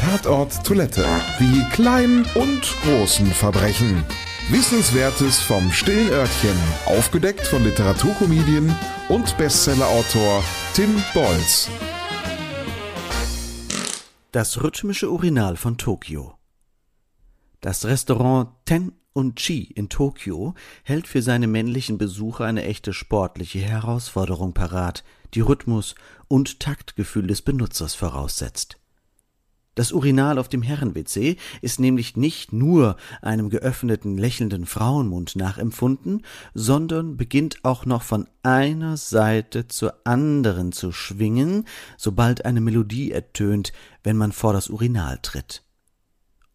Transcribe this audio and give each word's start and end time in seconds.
Tatort 0.00 0.64
Toilette. 0.64 1.04
Die 1.38 1.62
kleinen 1.72 2.24
und 2.34 2.62
großen 2.84 3.26
Verbrechen. 3.26 4.02
Wissenswertes 4.48 5.40
vom 5.40 5.70
stillen 5.70 6.08
Örtchen. 6.08 6.56
Aufgedeckt 6.86 7.46
von 7.46 7.62
Literaturkomedien 7.62 8.74
und 9.10 9.36
Bestsellerautor 9.36 10.42
Tim 10.72 11.02
Bolz. 11.12 11.68
Das 14.32 14.62
rhythmische 14.62 15.10
Urinal 15.10 15.58
von 15.58 15.76
Tokio. 15.76 16.32
Das 17.60 17.84
Restaurant 17.84 18.48
Ten 18.64 18.92
und 19.12 19.36
Chi 19.36 19.64
in 19.64 19.90
Tokio 19.90 20.54
hält 20.82 21.08
für 21.08 21.20
seine 21.20 21.46
männlichen 21.46 21.98
Besucher 21.98 22.46
eine 22.46 22.64
echte 22.64 22.94
sportliche 22.94 23.58
Herausforderung 23.58 24.54
parat, 24.54 25.04
die 25.34 25.42
Rhythmus 25.42 25.94
und 26.26 26.58
Taktgefühl 26.58 27.26
des 27.26 27.42
Benutzers 27.42 27.94
voraussetzt. 27.94 28.79
Das 29.80 29.92
Urinal 29.92 30.38
auf 30.38 30.50
dem 30.50 30.60
Herren-WC 30.60 31.38
ist 31.62 31.80
nämlich 31.80 32.14
nicht 32.14 32.52
nur 32.52 32.98
einem 33.22 33.48
geöffneten, 33.48 34.18
lächelnden 34.18 34.66
Frauenmund 34.66 35.36
nachempfunden, 35.36 36.20
sondern 36.52 37.16
beginnt 37.16 37.64
auch 37.64 37.86
noch 37.86 38.02
von 38.02 38.28
einer 38.42 38.98
Seite 38.98 39.68
zur 39.68 39.94
anderen 40.04 40.72
zu 40.72 40.92
schwingen, 40.92 41.64
sobald 41.96 42.44
eine 42.44 42.60
Melodie 42.60 43.10
ertönt, 43.10 43.72
wenn 44.04 44.18
man 44.18 44.32
vor 44.32 44.52
das 44.52 44.68
Urinal 44.68 45.18
tritt. 45.22 45.62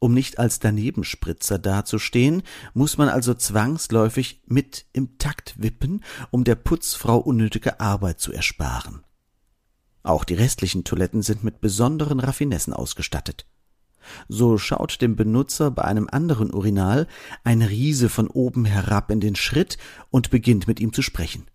Um 0.00 0.12
nicht 0.12 0.38
als 0.38 0.58
Danebenspritzer 0.58 1.58
dazustehen, 1.58 2.42
muss 2.74 2.98
man 2.98 3.08
also 3.08 3.32
zwangsläufig 3.32 4.42
mit 4.44 4.84
im 4.92 5.16
Takt 5.16 5.54
wippen, 5.56 6.04
um 6.30 6.44
der 6.44 6.56
Putzfrau 6.56 7.16
unnötige 7.16 7.80
Arbeit 7.80 8.20
zu 8.20 8.34
ersparen. 8.34 9.02
Auch 10.04 10.24
die 10.24 10.34
restlichen 10.34 10.84
Toiletten 10.84 11.22
sind 11.22 11.42
mit 11.42 11.60
besonderen 11.60 12.20
Raffinessen 12.20 12.74
ausgestattet. 12.74 13.46
So 14.28 14.58
schaut 14.58 15.00
dem 15.00 15.16
Benutzer 15.16 15.70
bei 15.70 15.82
einem 15.82 16.08
anderen 16.10 16.52
Urinal 16.52 17.08
ein 17.42 17.62
Riese 17.62 18.10
von 18.10 18.28
oben 18.28 18.66
herab 18.66 19.10
in 19.10 19.20
den 19.20 19.34
Schritt 19.34 19.78
und 20.10 20.30
beginnt 20.30 20.68
mit 20.68 20.78
ihm 20.78 20.92
zu 20.92 21.00
sprechen. 21.00 21.46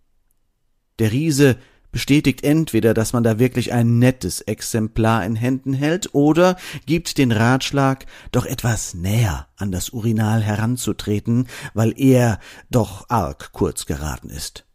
Der 0.97 1.11
Riese 1.11 1.57
bestätigt 1.91 2.43
entweder, 2.43 2.95
dass 2.95 3.13
man 3.13 3.23
da 3.23 3.37
wirklich 3.37 3.71
ein 3.71 3.99
nettes 3.99 4.41
Exemplar 4.41 5.23
in 5.25 5.35
Händen 5.35 5.73
hält, 5.73 6.13
oder 6.13 6.57
gibt 6.87 7.19
den 7.19 7.31
Ratschlag, 7.31 8.07
doch 8.31 8.45
etwas 8.45 8.95
näher 8.95 9.47
an 9.57 9.71
das 9.71 9.91
Urinal 9.91 10.41
heranzutreten, 10.41 11.47
weil 11.75 11.93
er 11.97 12.39
doch 12.71 13.09
arg 13.09 13.52
kurz 13.53 13.85
geraten 13.85 14.29
ist. 14.29 14.65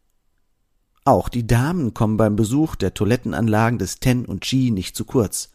Auch 1.05 1.29
die 1.29 1.47
Damen 1.47 1.93
kommen 1.93 2.17
beim 2.17 2.35
Besuch 2.35 2.77
der 2.77 2.95
Toilettenanlagen 2.95 3.79
des 3.79 4.01
Ten 4.01 4.25
und 4.25 4.41
Chi 4.41 4.71
nicht 4.71 4.97
zu 4.97 5.05
kurz. 5.05 5.51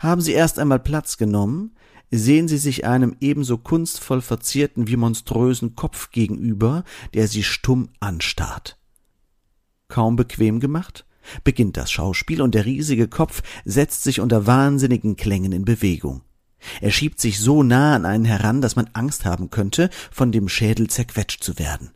Haben 0.00 0.20
sie 0.20 0.32
erst 0.32 0.58
einmal 0.58 0.80
Platz 0.80 1.18
genommen, 1.18 1.76
sehen 2.10 2.48
sie 2.48 2.58
sich 2.58 2.84
einem 2.84 3.16
ebenso 3.20 3.58
kunstvoll 3.58 4.20
verzierten 4.20 4.88
wie 4.88 4.96
monströsen 4.96 5.76
Kopf 5.76 6.10
gegenüber, 6.10 6.82
der 7.14 7.28
sie 7.28 7.44
stumm 7.44 7.90
anstarrt. 8.00 8.76
Kaum 9.88 10.16
bequem 10.16 10.58
gemacht, 10.58 11.06
beginnt 11.44 11.76
das 11.76 11.92
Schauspiel 11.92 12.42
und 12.42 12.54
der 12.54 12.64
riesige 12.64 13.06
Kopf 13.06 13.42
setzt 13.64 14.02
sich 14.02 14.20
unter 14.20 14.46
wahnsinnigen 14.46 15.16
Klängen 15.16 15.52
in 15.52 15.64
Bewegung. 15.64 16.22
Er 16.80 16.90
schiebt 16.90 17.20
sich 17.20 17.38
so 17.38 17.62
nah 17.62 17.94
an 17.94 18.04
einen 18.04 18.24
heran, 18.24 18.60
dass 18.60 18.74
man 18.74 18.90
Angst 18.94 19.24
haben 19.24 19.50
könnte, 19.50 19.90
von 20.10 20.32
dem 20.32 20.48
Schädel 20.48 20.88
zerquetscht 20.88 21.44
zu 21.44 21.58
werden. 21.60 21.90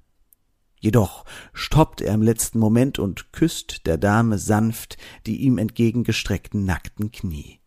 Jedoch 0.80 1.26
stoppt 1.52 2.00
er 2.00 2.14
im 2.14 2.22
letzten 2.22 2.58
Moment 2.58 2.98
und 2.98 3.32
küsst 3.32 3.86
der 3.86 3.98
Dame 3.98 4.38
sanft 4.38 4.96
die 5.26 5.42
ihm 5.42 5.58
entgegengestreckten 5.58 6.64
nackten 6.64 7.12
Knie. 7.12 7.60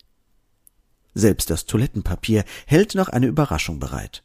Selbst 1.13 1.51
das 1.51 1.67
Toilettenpapier 1.67 2.43
hält 2.65 2.95
noch 2.95 3.09
eine 3.09 3.27
Überraschung 3.27 3.79
bereit. 3.79 4.23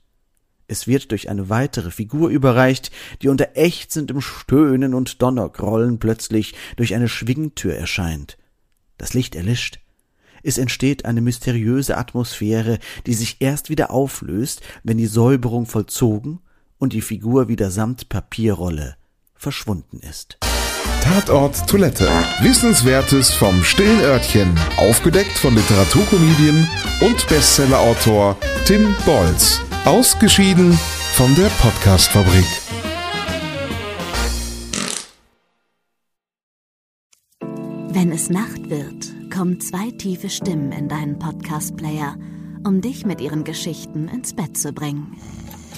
Es 0.69 0.87
wird 0.87 1.11
durch 1.11 1.29
eine 1.29 1.51
weitere 1.51 1.91
Figur 1.91 2.31
überreicht, 2.31 2.91
die 3.21 3.29
unter 3.29 3.57
ächzendem 3.57 4.23
Stöhnen 4.23 4.95
und 4.95 5.21
Donnergrollen 5.21 5.99
plötzlich 5.99 6.55
durch 6.77 6.95
eine 6.95 7.09
Schwingtür 7.09 7.75
erscheint. 7.75 8.39
Das 8.97 9.13
Licht 9.13 9.35
erlischt. 9.35 9.81
Es 10.43 10.57
entsteht 10.57 11.05
eine 11.05 11.21
mysteriöse 11.21 11.97
Atmosphäre, 11.99 12.79
die 13.07 13.15
sich 13.15 13.37
erst 13.41 13.69
wieder 13.69 13.91
auflöst, 13.91 14.63
wenn 14.83 14.97
die 14.97 15.07
Säuberung 15.07 15.67
vollzogen 15.67 16.41
und 16.79 16.93
die 16.93 17.03
Figur 17.03 17.49
wieder 17.49 17.71
samt 17.71 18.09
Papierrolle 18.09 18.97
verschwunden 19.35 20.01
ist. 20.01 20.39
Tatort 21.03 21.69
Toilette. 21.69 22.09
Wissenswertes 22.41 23.33
vom 23.33 23.63
stillen 23.63 24.01
Örtchen. 24.01 24.59
Aufgedeckt 24.77 25.39
von 25.39 25.55
Literaturkomedien 25.55 26.69
und 27.01 27.29
Bestsellerautor 27.29 28.37
Tim 28.67 28.95
Bolz. 29.07 29.61
Ausgeschieden 29.85 30.73
von 31.15 31.35
der 31.35 31.49
Podcastfabrik. 31.61 32.45
Wenn 37.91 38.13
es 38.13 38.29
Nacht 38.29 38.69
wird, 38.69 39.33
kommen 39.33 39.61
zwei 39.61 39.91
tiefe 39.93 40.29
Stimmen 40.29 40.73
in 40.73 40.89
deinen 40.89 41.19
Podcast-Player, 41.19 42.17
um 42.65 42.81
dich 42.81 43.07
mit 43.07 43.21
ihren 43.21 43.45
Geschichten 43.45 44.09
ins 44.09 44.35
Bett 44.35 44.59
zu 44.59 44.73
bringen. 44.73 45.17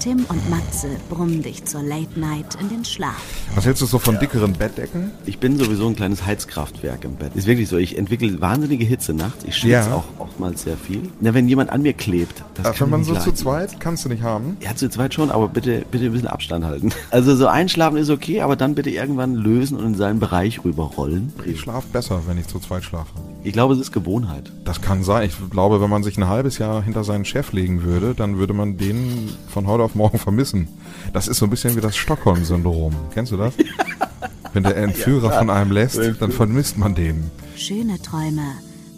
Tim 0.00 0.24
und 0.30 0.48
Matze 0.48 0.96
brummen 1.10 1.42
dich 1.42 1.66
zur 1.66 1.82
Late 1.82 2.18
Night 2.18 2.56
in 2.58 2.70
den 2.70 2.86
Schlaf. 2.86 3.22
Was 3.54 3.66
hältst 3.66 3.82
du 3.82 3.86
so 3.86 3.98
von 3.98 4.18
dickeren 4.18 4.54
Bettdecken? 4.54 5.10
Ich 5.26 5.38
bin 5.38 5.58
sowieso 5.58 5.88
ein 5.88 5.94
kleines 5.94 6.24
Heizkraftwerk 6.24 7.04
im 7.04 7.16
Bett. 7.16 7.36
Ist 7.36 7.46
wirklich 7.46 7.68
so. 7.68 7.76
Ich 7.76 7.98
entwickle 7.98 8.40
wahnsinnige 8.40 8.86
Hitze 8.86 9.12
nachts. 9.12 9.44
Ich 9.44 9.58
schwitze 9.58 9.90
ja. 9.90 9.94
auch 9.94 10.04
oftmals 10.42 10.62
sehr 10.62 10.76
viel. 10.76 11.02
Na, 11.20 11.34
wenn 11.34 11.48
jemand 11.48 11.70
an 11.70 11.82
mir 11.82 11.92
klebt, 11.92 12.42
das 12.54 12.66
Ach, 12.66 12.74
kann 12.74 12.90
Wenn 12.90 13.00
man 13.00 13.04
so 13.04 13.14
zu 13.14 13.32
zweit, 13.32 13.78
kannst 13.78 14.04
du 14.04 14.08
nicht 14.08 14.22
haben. 14.22 14.56
Ja, 14.60 14.74
zu 14.74 14.88
zweit 14.88 15.14
schon, 15.14 15.30
aber 15.30 15.48
bitte, 15.48 15.84
bitte 15.90 16.06
ein 16.06 16.12
bisschen 16.12 16.28
Abstand 16.28 16.64
halten. 16.64 16.90
Also 17.10 17.34
so 17.34 17.48
einschlafen 17.48 17.96
ist 17.96 18.08
okay, 18.08 18.40
aber 18.40 18.56
dann 18.56 18.74
bitte 18.74 18.90
irgendwann 18.90 19.34
lösen 19.34 19.76
und 19.76 19.84
in 19.84 19.94
seinen 19.94 20.20
Bereich 20.20 20.64
rüberrollen. 20.64 21.32
Ich 21.44 21.60
schlafe 21.60 21.88
besser, 21.92 22.22
wenn 22.26 22.38
ich 22.38 22.46
zu 22.46 22.60
zweit 22.60 22.84
schlafe. 22.84 23.10
Ich 23.42 23.52
glaube, 23.52 23.74
es 23.74 23.80
ist 23.80 23.92
Gewohnheit. 23.92 24.52
Das 24.64 24.80
kann 24.80 25.02
sein. 25.02 25.28
Ich 25.28 25.50
glaube, 25.50 25.80
wenn 25.80 25.90
man 25.90 26.02
sich 26.02 26.16
ein 26.16 26.28
halbes 26.28 26.58
Jahr 26.58 26.82
hinter 26.82 27.04
seinen 27.04 27.24
Chef 27.24 27.52
legen 27.52 27.82
würde, 27.82 28.14
dann 28.14 28.38
würde 28.38 28.52
man 28.54 28.76
den 28.76 29.28
von 29.48 29.66
heute 29.66 29.82
auf 29.82 29.90
auf 29.90 29.94
morgen 29.94 30.18
vermissen. 30.18 30.68
Das 31.12 31.28
ist 31.28 31.38
so 31.38 31.46
ein 31.46 31.50
bisschen 31.50 31.76
wie 31.76 31.80
das 31.80 31.96
Stockholm-Syndrom. 31.96 32.94
Kennst 33.12 33.32
du 33.32 33.36
das? 33.36 33.54
Wenn 34.52 34.62
der 34.62 34.76
Entführer 34.76 35.30
ja, 35.30 35.38
von 35.38 35.50
einem 35.50 35.70
lässt, 35.70 36.00
dann 36.20 36.32
vermisst 36.32 36.76
man 36.76 36.94
den. 36.94 37.30
Schöne 37.56 38.00
Träume 38.02 38.42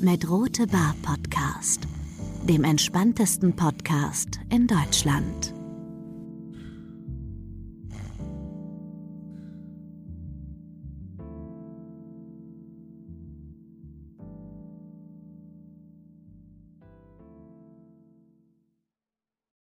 mit 0.03 0.29
Rote 0.29 0.67
Bar 0.67 0.95
Podcast, 1.03 1.83
dem 2.43 2.65
entspanntesten 2.65 3.55
Podcast 3.55 4.41
in 4.51 4.67
Deutschland. 4.67 5.62